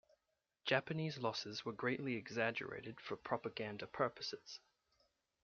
Japanese 0.65 1.19
losses 1.19 1.63
were 1.63 1.71
greatly 1.73 2.15
exaggerated 2.15 2.99
for 2.99 3.15
propaganda 3.15 3.85
purposes. 3.85 4.59